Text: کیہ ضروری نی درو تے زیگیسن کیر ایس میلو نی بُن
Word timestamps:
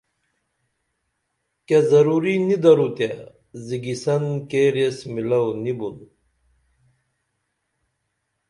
کیہ 1.65 1.81
ضروری 1.91 2.35
نی 2.47 2.57
درو 2.63 2.89
تے 2.97 3.09
زیگیسن 3.65 4.23
کیر 4.49 4.73
ایس 4.81 4.97
میلو 5.13 5.43
نی 5.63 5.73
بُن 5.77 5.97